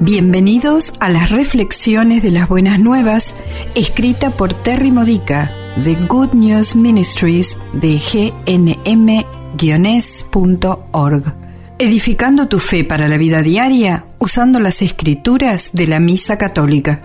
Bienvenidos 0.00 0.94
a 1.00 1.08
las 1.08 1.30
reflexiones 1.30 2.22
de 2.22 2.30
las 2.30 2.48
buenas 2.48 2.78
nuevas, 2.78 3.34
escrita 3.74 4.30
por 4.30 4.54
Terry 4.54 4.92
Modica 4.92 5.52
de 5.74 5.96
Good 5.96 6.34
News 6.34 6.76
Ministries 6.76 7.58
de 7.72 7.98
gnm-org. 7.98 9.24
Edificando 11.80 12.46
tu 12.46 12.60
fe 12.60 12.84
para 12.84 13.08
la 13.08 13.16
vida 13.16 13.42
diaria 13.42 14.04
usando 14.20 14.60
las 14.60 14.82
escrituras 14.82 15.70
de 15.72 15.88
la 15.88 15.98
Misa 15.98 16.38
Católica. 16.38 17.00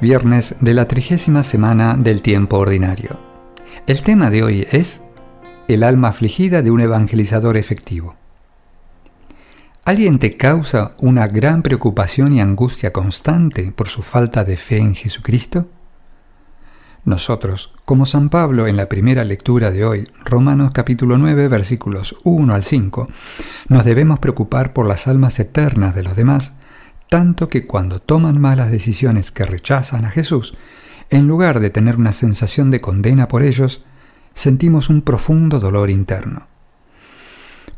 Viernes 0.00 0.56
de 0.60 0.74
la 0.74 0.88
trigésima 0.88 1.44
semana 1.44 1.96
del 1.96 2.22
tiempo 2.22 2.58
ordinario. 2.58 3.20
El 3.86 4.02
tema 4.02 4.30
de 4.30 4.42
hoy 4.42 4.66
es 4.72 5.02
el 5.68 5.84
alma 5.84 6.08
afligida 6.08 6.60
de 6.62 6.72
un 6.72 6.80
evangelizador 6.80 7.56
efectivo. 7.56 8.16
¿Alguien 9.88 10.18
te 10.18 10.36
causa 10.36 10.92
una 11.00 11.26
gran 11.28 11.62
preocupación 11.62 12.34
y 12.34 12.42
angustia 12.42 12.92
constante 12.92 13.72
por 13.72 13.88
su 13.88 14.02
falta 14.02 14.44
de 14.44 14.58
fe 14.58 14.76
en 14.76 14.94
Jesucristo? 14.94 15.66
Nosotros, 17.06 17.72
como 17.86 18.04
San 18.04 18.28
Pablo 18.28 18.66
en 18.66 18.76
la 18.76 18.90
primera 18.90 19.24
lectura 19.24 19.70
de 19.70 19.86
hoy, 19.86 20.06
Romanos 20.26 20.72
capítulo 20.74 21.16
9 21.16 21.48
versículos 21.48 22.16
1 22.24 22.52
al 22.52 22.64
5, 22.64 23.08
nos 23.68 23.82
debemos 23.86 24.18
preocupar 24.18 24.74
por 24.74 24.86
las 24.86 25.08
almas 25.08 25.40
eternas 25.40 25.94
de 25.94 26.02
los 26.02 26.14
demás, 26.14 26.52
tanto 27.08 27.48
que 27.48 27.66
cuando 27.66 27.98
toman 27.98 28.38
malas 28.38 28.70
decisiones 28.70 29.32
que 29.32 29.46
rechazan 29.46 30.04
a 30.04 30.10
Jesús, 30.10 30.54
en 31.08 31.26
lugar 31.26 31.60
de 31.60 31.70
tener 31.70 31.96
una 31.96 32.12
sensación 32.12 32.70
de 32.70 32.82
condena 32.82 33.26
por 33.26 33.42
ellos, 33.42 33.86
sentimos 34.34 34.90
un 34.90 35.00
profundo 35.00 35.58
dolor 35.58 35.88
interno. 35.88 36.57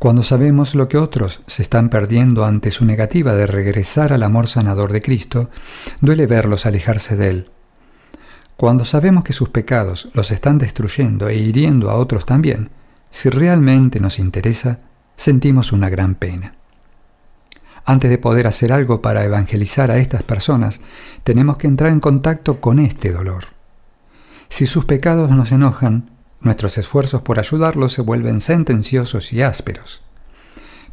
Cuando 0.01 0.23
sabemos 0.23 0.73
lo 0.73 0.87
que 0.87 0.97
otros 0.97 1.41
se 1.45 1.61
están 1.61 1.89
perdiendo 1.89 2.43
ante 2.43 2.71
su 2.71 2.85
negativa 2.85 3.35
de 3.35 3.45
regresar 3.45 4.13
al 4.13 4.23
amor 4.23 4.47
sanador 4.47 4.91
de 4.91 4.99
Cristo, 4.99 5.51
duele 5.99 6.25
verlos 6.25 6.65
alejarse 6.65 7.15
de 7.15 7.29
Él. 7.29 7.51
Cuando 8.57 8.83
sabemos 8.83 9.23
que 9.23 9.31
sus 9.31 9.49
pecados 9.49 10.09
los 10.15 10.31
están 10.31 10.57
destruyendo 10.57 11.29
e 11.29 11.35
hiriendo 11.35 11.91
a 11.91 11.97
otros 11.97 12.25
también, 12.25 12.71
si 13.11 13.29
realmente 13.29 13.99
nos 13.99 14.17
interesa, 14.17 14.79
sentimos 15.15 15.71
una 15.71 15.87
gran 15.87 16.15
pena. 16.15 16.55
Antes 17.85 18.09
de 18.09 18.17
poder 18.17 18.47
hacer 18.47 18.73
algo 18.73 19.03
para 19.03 19.23
evangelizar 19.23 19.91
a 19.91 19.97
estas 19.97 20.23
personas, 20.23 20.81
tenemos 21.23 21.57
que 21.57 21.67
entrar 21.67 21.91
en 21.91 21.99
contacto 21.99 22.59
con 22.59 22.79
este 22.79 23.11
dolor. 23.11 23.49
Si 24.49 24.65
sus 24.65 24.83
pecados 24.83 25.29
nos 25.29 25.51
enojan, 25.51 26.09
Nuestros 26.41 26.77
esfuerzos 26.77 27.21
por 27.21 27.39
ayudarlos 27.39 27.93
se 27.93 28.01
vuelven 28.01 28.41
sentenciosos 28.41 29.31
y 29.31 29.43
ásperos. 29.43 30.01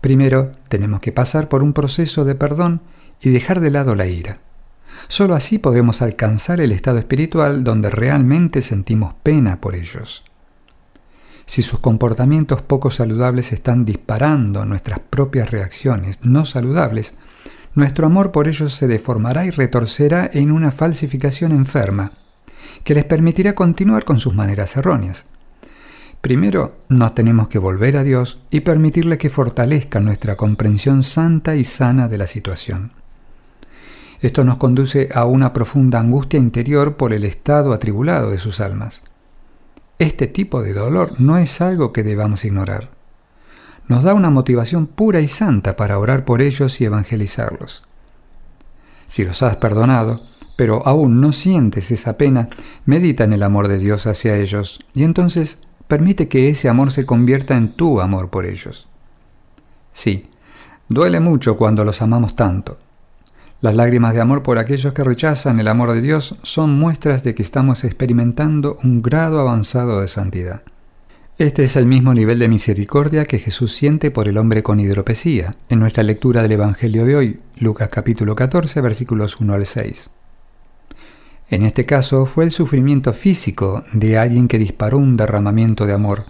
Primero, 0.01 0.53
tenemos 0.69 1.01
que 1.01 1.11
pasar 1.11 1.49
por 1.49 1.63
un 1.63 1.73
proceso 1.73 2.25
de 2.25 2.35
perdón 2.35 2.83
y 3.21 3.31
dejar 3.31 3.61
de 3.61 3.71
lado 3.71 3.95
la 3.95 4.07
ira. 4.07 4.39
Solo 5.09 5.35
así 5.35 5.59
podremos 5.59 6.03
alcanzar 6.03 6.61
el 6.61 6.73
estado 6.73 6.99
espiritual 6.99 7.65
donde 7.65 7.91
realmente 7.91 8.63
sentimos 8.63 9.15
pena 9.23 9.61
por 9.61 9.75
ellos. 9.75 10.23
Si 11.47 11.63
sus 11.63 11.79
comportamientos 11.79 12.61
poco 12.61 12.91
saludables 12.91 13.53
están 13.53 13.87
disparando 13.87 14.67
nuestras 14.67 14.99
propias 14.99 15.51
reacciones 15.51 16.19
no 16.23 16.45
saludables, 16.45 17.15
nuestro 17.75 18.07
amor 18.07 18.33
por 18.33 18.49
ellos 18.49 18.75
se 18.75 18.87
deformará 18.87 19.47
y 19.47 19.51
retorcerá 19.51 20.29
en 20.31 20.53
una 20.53 20.73
falsificación 20.73 21.53
enferma, 21.53 22.13
que 22.85 22.95
les 22.95 23.05
permitirá 23.05 23.55
continuar 23.55 24.05
con 24.05 24.21
sus 24.21 24.35
maneras 24.35 24.77
erróneas. 24.77 25.25
Primero, 26.21 26.77
nos 26.89 27.15
tenemos 27.15 27.49
que 27.49 27.59
volver 27.59 27.97
a 27.97 28.05
Dios 28.05 28.41
y 28.51 28.61
permitirle 28.61 29.19
que 29.19 29.31
fortalezca 29.31 30.01
nuestra 30.01 30.37
comprensión 30.37 31.03
santa 31.03 31.55
y 31.55 31.65
sana 31.65 32.09
de 32.09 32.19
la 32.19 32.27
situación. 32.27 32.93
Esto 34.21 34.43
nos 34.43 34.59
conduce 34.59 35.11
a 35.15 35.25
una 35.27 35.53
profunda 35.53 36.01
angustia 36.01 36.41
interior 36.41 36.97
por 36.97 37.13
el 37.13 37.25
estado 37.25 37.73
atribulado 37.73 38.31
de 38.31 38.39
sus 38.39 38.61
almas. 38.61 39.03
Este 40.01 40.27
tipo 40.27 40.61
de 40.63 40.75
dolor 40.75 41.21
no 41.21 41.39
es 41.39 41.61
algo 41.61 41.93
que 41.93 42.03
debamos 42.03 42.45
ignorar. 42.45 42.91
Nos 43.87 44.03
da 44.03 44.15
una 44.15 44.31
motivación 44.31 44.87
pura 44.87 45.21
y 45.21 45.29
santa 45.29 45.77
para 45.77 45.99
orar 45.99 46.25
por 46.25 46.43
ellos 46.43 46.81
y 46.81 46.85
evangelizarlos. 46.85 47.85
Si 49.07 49.25
los 49.25 49.43
has 49.43 49.57
perdonado, 49.57 50.21
pero 50.57 50.85
aún 50.85 51.21
no 51.21 51.33
sientes 51.33 51.93
esa 51.93 52.19
pena, 52.19 52.49
medita 52.85 53.23
en 53.23 53.33
el 53.33 53.45
amor 53.45 53.69
de 53.69 53.79
Dios 53.79 54.09
hacia 54.09 54.37
ellos 54.37 54.81
y 54.95 55.05
entonces 55.05 55.61
permite 55.89 56.29
que 56.29 56.51
ese 56.51 56.69
amor 56.69 56.93
se 56.93 57.07
convierta 57.07 57.57
en 57.57 57.73
tu 57.73 58.01
amor 58.01 58.31
por 58.31 58.47
ellos. 58.47 58.87
Sí, 59.93 60.27
duele 60.89 61.19
mucho 61.19 61.57
cuando 61.57 61.85
los 61.85 62.03
amamos 62.03 62.37
tanto. 62.37 62.79
Las 63.61 63.75
lágrimas 63.75 64.15
de 64.15 64.21
amor 64.21 64.45
por 64.45 64.59
aquellos 64.59 64.93
que 64.93 65.03
rechazan 65.03 65.59
el 65.59 65.67
amor 65.67 65.93
de 65.93 66.01
Dios 66.01 66.37
son 66.45 66.79
muestras 66.79 67.25
de 67.25 67.35
que 67.35 67.43
estamos 67.43 67.83
experimentando 67.83 68.79
un 68.85 69.03
grado 69.03 69.41
avanzado 69.41 70.01
de 70.01 70.07
santidad. 70.07 70.63
Este 71.39 71.65
es 71.65 71.75
el 71.77 71.87
mismo 71.87 72.15
nivel 72.15 72.39
de 72.39 72.49
misericordia 72.49 73.25
que 73.25 73.39
Jesús 73.39 73.73
siente 73.73 74.11
por 74.11 74.29
el 74.29 74.39
hombre 74.39 74.63
con 74.63 74.79
hidropesía, 74.79 75.57
en 75.69 75.81
nuestra 75.81 76.03
lectura 76.03 76.43
del 76.43 76.53
Evangelio 76.53 77.05
de 77.05 77.17
hoy, 77.17 77.37
Lucas 77.59 77.89
capítulo 77.91 78.37
14, 78.37 78.81
versículos 78.81 79.41
1 79.41 79.55
al 79.55 79.67
6. 79.67 80.11
En 81.51 81.63
este 81.63 81.87
caso 81.87 82.27
fue 82.27 82.45
el 82.45 82.53
sufrimiento 82.53 83.15
físico 83.15 83.85
de 83.93 84.19
alguien 84.19 84.49
que 84.49 84.59
disparó 84.59 84.99
un 84.99 85.17
derramamiento 85.17 85.87
de 85.87 85.95
amor. 85.95 86.25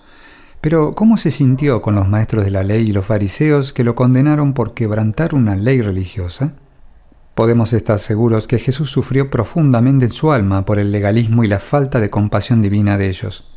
Pero 0.61 0.95
¿cómo 0.95 1.17
se 1.17 1.33
sintió 1.33 1.83
con 1.83 1.97
los 1.97 2.09
maestros 2.09 2.45
de 2.45 2.53
la 2.53 2.63
ley 2.63 2.89
y 2.89 2.93
los 2.93 3.07
fariseos 3.07 3.73
que 3.73 3.85
lo 3.85 3.97
condenaron 3.97 4.55
por 4.55 4.75
quebrantar 4.75 5.35
una 5.35 5.57
ley 5.57 5.81
religiosa? 5.81 6.55
Podemos 7.35 7.73
estar 7.73 7.99
seguros 7.99 8.47
que 8.47 8.59
Jesús 8.59 8.91
sufrió 8.91 9.31
profundamente 9.31 10.07
en 10.07 10.13
su 10.13 10.33
alma 10.33 10.65
por 10.65 10.79
el 10.79 10.93
legalismo 10.93 11.43
y 11.43 11.49
la 11.49 11.61
falta 11.61 12.01
de 12.01 12.11
compasión 12.11 12.63
divina 12.63 12.97
de 12.97 13.09
ellos. 13.09 13.57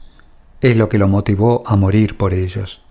Es 0.62 0.78
lo 0.78 0.90
que 0.90 0.98
lo 0.98 1.08
motivó 1.08 1.64
a 1.66 1.76
morir 1.76 2.18
por 2.18 2.34
ellos. 2.34 2.82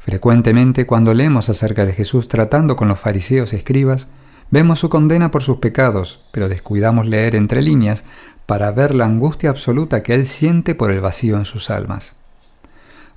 Frecuentemente 0.00 0.86
cuando 0.86 1.14
leemos 1.14 1.48
acerca 1.48 1.86
de 1.86 1.92
Jesús 1.92 2.28
tratando 2.28 2.76
con 2.76 2.88
los 2.88 2.98
fariseos 3.00 3.52
y 3.52 3.56
escribas, 3.56 4.08
Vemos 4.50 4.78
su 4.78 4.88
condena 4.88 5.30
por 5.30 5.42
sus 5.42 5.58
pecados, 5.58 6.24
pero 6.30 6.48
descuidamos 6.48 7.06
leer 7.06 7.34
entre 7.34 7.62
líneas 7.62 8.04
para 8.46 8.70
ver 8.72 8.94
la 8.94 9.06
angustia 9.06 9.50
absoluta 9.50 10.02
que 10.02 10.14
Él 10.14 10.26
siente 10.26 10.74
por 10.74 10.90
el 10.90 11.00
vacío 11.00 11.36
en 11.36 11.44
sus 11.44 11.70
almas. 11.70 12.16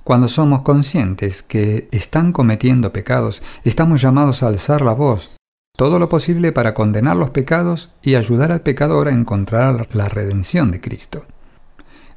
Cuando 0.04 0.26
somos 0.28 0.62
conscientes 0.62 1.42
que 1.42 1.86
están 1.92 2.32
cometiendo 2.32 2.92
pecados, 2.92 3.42
estamos 3.64 4.00
llamados 4.00 4.42
a 4.42 4.48
alzar 4.48 4.80
la 4.80 4.94
voz, 4.94 5.30
todo 5.76 5.98
lo 5.98 6.08
posible 6.08 6.50
para 6.50 6.74
condenar 6.74 7.16
los 7.16 7.30
pecados 7.30 7.90
y 8.02 8.14
ayudar 8.14 8.50
al 8.50 8.62
pecador 8.62 9.08
a 9.08 9.12
encontrar 9.12 9.86
la 9.94 10.08
redención 10.08 10.70
de 10.70 10.80
Cristo. 10.80 11.26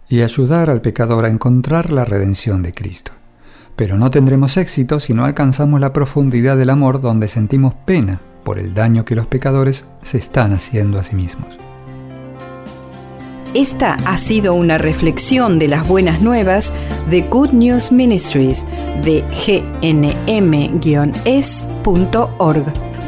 Y 0.07 0.21
ayudar 0.21 0.69
al 0.69 0.81
pecador 0.81 1.25
a 1.25 1.29
encontrar 1.29 1.91
la 1.91 2.05
redención 2.05 2.63
de 2.63 2.73
Cristo. 2.73 3.11
Pero 3.75 3.97
no 3.97 4.09
tendremos 4.09 4.57
éxito 4.57 4.99
si 4.99 5.13
no 5.13 5.25
alcanzamos 5.25 5.79
la 5.79 5.93
profundidad 5.93 6.57
del 6.57 6.69
amor 6.69 7.01
donde 7.01 7.27
sentimos 7.27 7.73
pena 7.85 8.21
por 8.43 8.59
el 8.59 8.73
daño 8.73 9.05
que 9.05 9.15
los 9.15 9.27
pecadores 9.27 9.85
se 10.03 10.17
están 10.17 10.53
haciendo 10.53 10.99
a 10.99 11.03
sí 11.03 11.15
mismos. 11.15 11.57
Esta 13.53 13.97
ha 14.05 14.17
sido 14.17 14.53
una 14.53 14.77
reflexión 14.77 15.59
de 15.59 15.67
las 15.67 15.85
buenas 15.85 16.21
nuevas 16.21 16.71
de 17.09 17.21
Good 17.21 17.49
News 17.51 17.91
Ministries 17.91 18.65
de 19.03 19.25
gnm-es.org. 19.81 20.23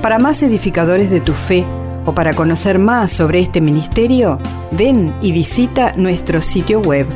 Para 0.02 0.20
más 0.20 0.44
edificadores 0.44 1.10
de 1.10 1.22
tu 1.22 1.32
fe 1.32 1.66
o 2.06 2.14
para 2.14 2.34
conocer 2.34 2.78
más 2.78 3.12
sobre 3.12 3.40
este 3.40 3.62
ministerio, 3.62 4.38
ven 4.72 5.14
y 5.22 5.32
visita 5.32 5.94
nuestro 5.96 6.42
sitio 6.42 6.82
web. 6.82 7.08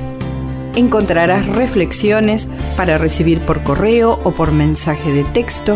Encontrarás 0.78 1.48
reflexiones 1.48 2.48
para 2.78 2.98
recibir 2.98 3.40
por 3.42 3.62
correo 3.64 4.20
o 4.24 4.32
por 4.32 4.54
mensaje 4.54 5.12
de 5.12 5.26
texto 5.26 5.76